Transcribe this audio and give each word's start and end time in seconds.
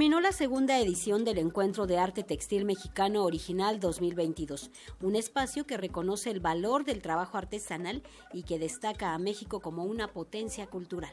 Terminó 0.00 0.22
la 0.22 0.32
segunda 0.32 0.78
edición 0.78 1.26
del 1.26 1.36
Encuentro 1.36 1.86
de 1.86 1.98
Arte 1.98 2.22
Textil 2.22 2.64
Mexicano 2.64 3.22
Original 3.22 3.80
2022, 3.80 4.70
un 5.02 5.14
espacio 5.14 5.66
que 5.66 5.76
reconoce 5.76 6.30
el 6.30 6.40
valor 6.40 6.86
del 6.86 7.02
trabajo 7.02 7.36
artesanal 7.36 8.02
y 8.32 8.44
que 8.44 8.58
destaca 8.58 9.12
a 9.12 9.18
México 9.18 9.60
como 9.60 9.84
una 9.84 10.10
potencia 10.10 10.66
cultural. 10.68 11.12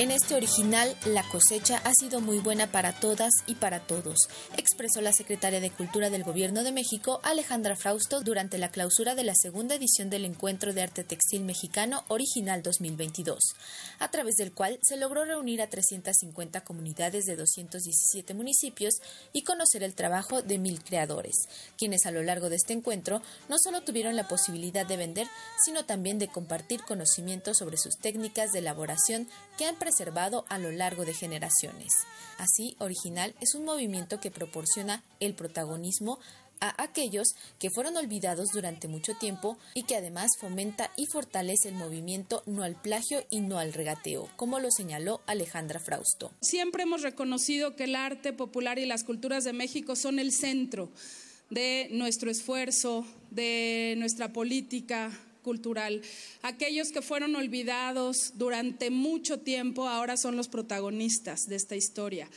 En 0.00 0.12
este 0.12 0.36
original, 0.36 0.96
la 1.06 1.24
cosecha 1.24 1.78
ha 1.78 1.90
sido 1.92 2.20
muy 2.20 2.38
buena 2.38 2.70
para 2.70 2.92
todas 2.92 3.32
y 3.48 3.56
para 3.56 3.80
todos, 3.80 4.16
expresó 4.56 5.00
la 5.00 5.12
secretaria 5.12 5.58
de 5.58 5.72
Cultura 5.72 6.08
del 6.08 6.22
Gobierno 6.22 6.62
de 6.62 6.70
México, 6.70 7.18
Alejandra 7.24 7.74
Frausto, 7.74 8.20
durante 8.20 8.58
la 8.58 8.70
clausura 8.70 9.16
de 9.16 9.24
la 9.24 9.34
segunda 9.34 9.74
edición 9.74 10.08
del 10.08 10.24
Encuentro 10.24 10.72
de 10.72 10.82
Arte 10.82 11.02
Textil 11.02 11.44
Mexicano 11.44 12.04
Original 12.06 12.62
2022, 12.62 13.40
a 13.98 14.08
través 14.12 14.36
del 14.36 14.52
cual 14.52 14.78
se 14.82 14.96
logró 14.96 15.24
reunir 15.24 15.60
a 15.62 15.68
350 15.68 16.60
comunidades 16.60 17.24
de 17.24 17.34
217 17.34 18.34
municipios 18.34 18.94
y 19.32 19.42
conocer 19.42 19.82
el 19.82 19.94
trabajo 19.94 20.42
de 20.42 20.58
mil 20.58 20.80
creadores, 20.80 21.34
quienes 21.76 22.06
a 22.06 22.12
lo 22.12 22.22
largo 22.22 22.50
de 22.50 22.56
este 22.56 22.72
encuentro 22.72 23.20
no 23.48 23.56
solo 23.58 23.80
tuvieron 23.80 24.14
la 24.14 24.28
posibilidad 24.28 24.86
de 24.86 24.96
vender, 24.96 25.26
sino 25.64 25.86
también 25.86 26.20
de 26.20 26.28
compartir 26.28 26.82
conocimientos 26.82 27.56
sobre 27.56 27.78
sus 27.78 27.96
técnicas 27.96 28.52
de 28.52 28.60
elaboración 28.60 29.26
que 29.58 29.66
han 29.66 29.76
preservado 29.76 30.46
a 30.48 30.58
lo 30.58 30.70
largo 30.70 31.04
de 31.04 31.12
generaciones. 31.12 31.92
Así, 32.38 32.76
Original 32.78 33.34
es 33.40 33.54
un 33.54 33.64
movimiento 33.64 34.20
que 34.20 34.30
proporciona 34.30 35.02
el 35.20 35.34
protagonismo 35.34 36.18
a 36.60 36.82
aquellos 36.82 37.34
que 37.58 37.70
fueron 37.70 37.96
olvidados 37.96 38.50
durante 38.52 38.88
mucho 38.88 39.14
tiempo 39.14 39.58
y 39.74 39.82
que 39.84 39.96
además 39.96 40.30
fomenta 40.40 40.90
y 40.96 41.06
fortalece 41.06 41.68
el 41.68 41.74
movimiento 41.74 42.42
no 42.46 42.62
al 42.62 42.80
plagio 42.80 43.24
y 43.30 43.40
no 43.40 43.58
al 43.58 43.72
regateo, 43.72 44.28
como 44.36 44.58
lo 44.58 44.70
señaló 44.70 45.20
Alejandra 45.26 45.80
Frausto. 45.80 46.32
Siempre 46.40 46.84
hemos 46.84 47.02
reconocido 47.02 47.76
que 47.76 47.84
el 47.84 47.96
arte 47.96 48.32
popular 48.32 48.78
y 48.78 48.86
las 48.86 49.04
culturas 49.04 49.44
de 49.44 49.52
México 49.52 49.96
son 49.96 50.18
el 50.18 50.32
centro 50.32 50.88
de 51.50 51.88
nuestro 51.92 52.30
esfuerzo, 52.30 53.06
de 53.30 53.94
nuestra 53.98 54.32
política 54.32 55.12
cultural. 55.42 56.02
Aquellos 56.42 56.92
que 56.92 57.02
fueron 57.02 57.36
olvidados 57.36 58.32
durante 58.34 58.90
mucho 58.90 59.40
tiempo 59.40 59.88
ahora 59.88 60.16
son 60.16 60.36
los 60.36 60.48
protagonistas 60.48 61.48
de 61.48 61.56
esta 61.56 61.76
historia. 61.76 62.28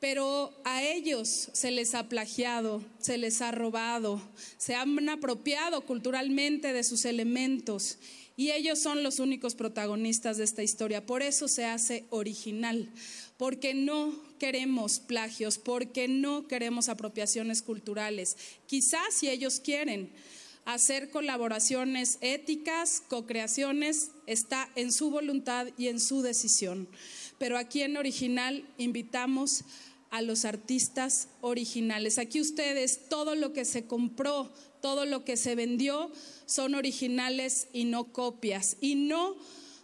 Pero 0.00 0.52
a 0.64 0.82
ellos 0.82 1.50
se 1.52 1.70
les 1.70 1.94
ha 1.94 2.08
plagiado, 2.08 2.82
se 2.98 3.18
les 3.18 3.42
ha 3.42 3.50
robado, 3.52 4.22
se 4.56 4.74
han 4.74 5.08
apropiado 5.10 5.82
culturalmente 5.82 6.72
de 6.72 6.84
sus 6.84 7.04
elementos 7.04 7.98
y 8.40 8.52
ellos 8.52 8.78
son 8.78 9.02
los 9.02 9.18
únicos 9.18 9.54
protagonistas 9.54 10.38
de 10.38 10.44
esta 10.44 10.62
historia. 10.62 11.04
Por 11.04 11.22
eso 11.22 11.46
se 11.46 11.66
hace 11.66 12.06
original, 12.08 12.88
porque 13.36 13.74
no 13.74 14.18
queremos 14.38 14.98
plagios, 14.98 15.58
porque 15.58 16.08
no 16.08 16.48
queremos 16.48 16.88
apropiaciones 16.88 17.60
culturales. 17.60 18.38
Quizás 18.66 19.12
si 19.12 19.28
ellos 19.28 19.60
quieren, 19.60 20.10
hacer 20.64 21.10
colaboraciones 21.10 22.18
éticas, 22.20 23.02
co-creaciones, 23.08 24.10
está 24.26 24.70
en 24.76 24.92
su 24.92 25.10
voluntad 25.10 25.68
y 25.76 25.88
en 25.88 26.00
su 26.00 26.22
decisión. 26.22 26.88
Pero 27.38 27.58
aquí 27.58 27.82
en 27.82 27.96
Original 27.96 28.68
invitamos 28.78 29.64
a 30.10 30.22
los 30.22 30.44
artistas 30.44 31.28
originales. 31.40 32.18
Aquí 32.18 32.40
ustedes, 32.40 33.08
todo 33.08 33.34
lo 33.34 33.52
que 33.52 33.64
se 33.64 33.86
compró, 33.86 34.52
todo 34.82 35.06
lo 35.06 35.24
que 35.24 35.36
se 35.36 35.54
vendió, 35.54 36.10
son 36.46 36.74
originales 36.74 37.68
y 37.72 37.84
no 37.84 38.12
copias. 38.12 38.76
Y 38.80 38.96
no 38.96 39.36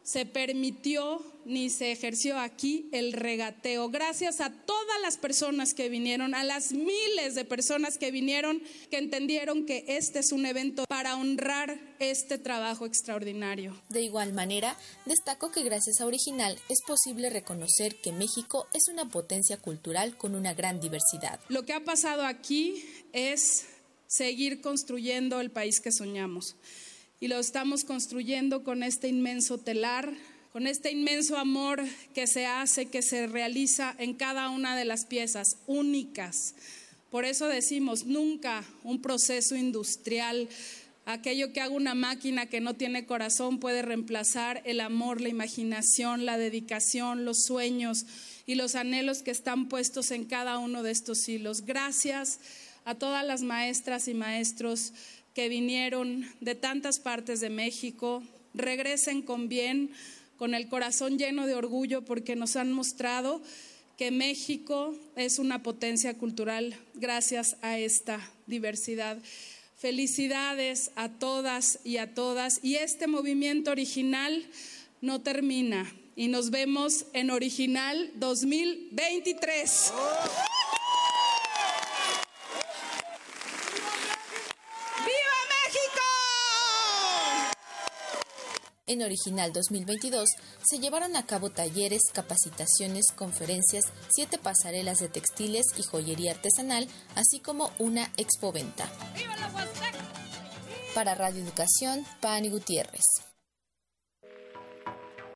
se 0.07 0.25
permitió 0.25 1.21
ni 1.45 1.69
se 1.69 1.91
ejerció 1.91 2.39
aquí 2.39 2.89
el 2.93 3.13
regateo. 3.13 3.89
Gracias 3.89 4.41
a 4.41 4.51
todas 4.51 5.01
las 5.03 5.17
personas 5.17 5.75
que 5.75 5.89
vinieron, 5.89 6.35
a 6.35 6.45
las 6.45 6.73
miles 6.73 7.35
de 7.35 7.45
personas 7.45 7.99
que 7.99 8.13
vinieron, 8.13 8.63
que 8.89 8.99
entendieron 8.99 9.67
que 9.67 9.85
este 9.89 10.21
es 10.21 10.31
un 10.31 10.47
evento 10.47 10.85
para 10.89 11.17
honrar 11.17 11.81
este 11.99 12.39
trabajo 12.39 12.87
extraordinario. 12.87 13.77
De 13.89 14.03
igual 14.03 14.33
manera, 14.33 14.77
destaco 15.07 15.51
que 15.51 15.65
gracias 15.65 16.01
a 16.01 16.07
Original 16.07 16.57
es 16.69 16.83
posible 16.87 17.29
reconocer 17.29 17.97
que 17.97 18.13
México 18.13 18.69
es 18.75 18.87
una 18.89 19.09
potencia 19.09 19.57
cultural 19.57 20.17
con 20.17 20.37
una 20.37 20.55
gran 20.55 20.79
diversidad. 20.79 21.41
Lo 21.49 21.65
que 21.65 21.73
ha 21.73 21.85
pasado 21.85 22.25
aquí 22.25 22.85
es 23.13 23.67
seguir 24.07 24.61
construyendo 24.61 25.41
el 25.41 25.51
país 25.51 25.81
que 25.81 25.91
soñamos 25.91 26.55
y 27.21 27.29
lo 27.29 27.39
estamos 27.39 27.85
construyendo 27.85 28.63
con 28.63 28.83
este 28.83 29.09
inmenso 29.09 29.59
telar, 29.59 30.13
con 30.53 30.67
este 30.67 30.91
inmenso 30.91 31.37
amor 31.37 31.83
que 32.15 32.27
se 32.27 32.47
hace, 32.47 32.87
que 32.87 33.03
se 33.03 33.27
realiza 33.27 33.95
en 33.99 34.15
cada 34.15 34.51
una 34.51 34.77
de 34.77 34.85
las 34.85 35.07
piezas 35.07 35.59
únicas. 35.67 36.55
Por 37.11 37.25
eso 37.25 37.47
decimos, 37.49 38.05
nunca 38.05 38.65
un 38.85 39.01
proceso 39.01 39.57
industrial, 39.57 40.49
aquello 41.07 41.53
que 41.53 41.61
haga 41.61 41.75
una 41.75 41.95
máquina 41.95 42.47
que 42.47 42.61
no 42.61 42.75
tiene 42.75 43.07
corazón 43.07 43.61
puede 43.61 43.83
reemplazar 43.83 44.61
el 44.65 44.81
amor, 44.81 45.21
la 45.21 45.29
imaginación, 45.29 46.27
la 46.27 46.37
dedicación, 46.37 47.25
los 47.25 47.45
sueños 47.45 48.05
y 48.45 48.57
los 48.57 48.75
anhelos 48.75 49.23
que 49.23 49.31
están 49.31 49.69
puestos 49.69 50.11
en 50.11 50.25
cada 50.25 50.59
uno 50.59 50.83
de 50.83 50.91
estos 50.91 51.29
hilos. 51.29 51.65
Gracias 51.65 52.41
a 52.87 52.95
todas 52.95 53.27
las 53.27 53.43
maestras 53.43 54.09
y 54.09 54.15
maestros 54.15 54.95
que 55.35 55.51
vinieron 55.51 56.27
de 56.41 56.55
tantas 56.55 56.99
partes 56.99 57.41
de 57.41 57.51
México, 57.51 58.23
regresen 58.55 59.21
con 59.21 59.49
bien, 59.49 59.91
con 60.39 60.55
el 60.55 60.69
corazón 60.69 61.19
lleno 61.19 61.47
de 61.47 61.55
orgullo, 61.55 62.07
porque 62.07 62.37
nos 62.37 62.57
han 62.57 62.73
mostrado 62.73 63.43
que 63.99 64.11
México 64.11 64.95
es 65.17 65.39
una 65.39 65.63
potencia 65.63 66.15
cultural 66.15 66.77
gracias 66.95 67.57
a 67.61 67.79
esta 67.79 68.21
diversidad. 68.47 69.19
Felicidades 69.77 70.93
a 70.95 71.09
todas 71.09 71.81
y 71.85 71.97
a 71.97 72.15
todas. 72.15 72.61
Y 72.63 72.77
este 72.77 73.09
movimiento 73.09 73.73
original 73.73 74.47
no 75.01 75.21
termina. 75.23 75.93
Y 76.15 76.29
nos 76.29 76.51
vemos 76.51 77.07
en 77.13 77.31
Original 77.31 78.11
2023. 78.15 79.93
En 88.89 89.03
Original 89.03 89.53
2022 89.53 90.29
se 90.65 90.79
llevaron 90.79 91.17
a 91.17 91.27
cabo 91.27 91.51
talleres, 91.51 92.03
capacitaciones, 92.13 93.07
conferencias, 93.17 93.85
siete 94.09 94.39
pasarelas 94.39 94.99
de 94.99 95.09
textiles 95.09 95.65
y 95.77 95.83
joyería 95.83 96.31
artesanal, 96.31 96.87
así 97.17 97.41
como 97.41 97.73
una 97.81 98.13
expoventa. 98.17 98.89
Para 100.95 101.17
Radio 101.17 101.43
Educación, 101.43 102.07
Pani 102.21 102.49
Gutiérrez. 102.49 103.03